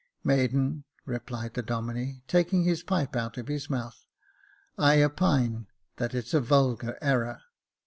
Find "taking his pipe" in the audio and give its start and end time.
2.27-3.15